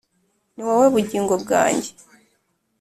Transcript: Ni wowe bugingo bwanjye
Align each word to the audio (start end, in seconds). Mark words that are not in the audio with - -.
Ni 0.53 0.61
wowe 0.67 0.87
bugingo 0.93 1.33
bwanjye 1.43 1.91